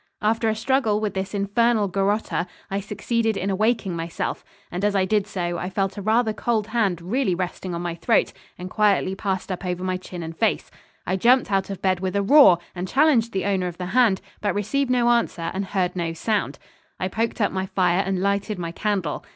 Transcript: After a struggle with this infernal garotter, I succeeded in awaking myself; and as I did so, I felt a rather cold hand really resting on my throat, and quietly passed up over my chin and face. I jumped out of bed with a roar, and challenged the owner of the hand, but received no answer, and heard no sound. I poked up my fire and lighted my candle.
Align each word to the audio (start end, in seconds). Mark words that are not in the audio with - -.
After 0.23 0.49
a 0.49 0.55
struggle 0.55 0.99
with 0.99 1.13
this 1.13 1.35
infernal 1.35 1.87
garotter, 1.87 2.47
I 2.71 2.79
succeeded 2.79 3.37
in 3.37 3.51
awaking 3.51 3.95
myself; 3.95 4.43
and 4.71 4.83
as 4.83 4.95
I 4.95 5.05
did 5.05 5.27
so, 5.27 5.59
I 5.59 5.69
felt 5.69 5.95
a 5.95 6.01
rather 6.01 6.33
cold 6.33 6.65
hand 6.65 7.03
really 7.03 7.35
resting 7.35 7.75
on 7.75 7.83
my 7.83 7.93
throat, 7.93 8.33
and 8.57 8.67
quietly 8.67 9.13
passed 9.13 9.51
up 9.51 9.63
over 9.63 9.83
my 9.83 9.97
chin 9.97 10.23
and 10.23 10.35
face. 10.35 10.71
I 11.05 11.17
jumped 11.17 11.51
out 11.51 11.69
of 11.69 11.83
bed 11.83 11.99
with 11.99 12.15
a 12.15 12.23
roar, 12.23 12.57
and 12.73 12.87
challenged 12.87 13.31
the 13.31 13.45
owner 13.45 13.67
of 13.67 13.77
the 13.77 13.85
hand, 13.93 14.21
but 14.41 14.55
received 14.55 14.89
no 14.89 15.07
answer, 15.11 15.51
and 15.53 15.65
heard 15.65 15.95
no 15.95 16.13
sound. 16.13 16.57
I 16.99 17.07
poked 17.07 17.39
up 17.39 17.51
my 17.51 17.67
fire 17.67 17.99
and 17.99 18.23
lighted 18.23 18.57
my 18.57 18.71
candle. 18.71 19.23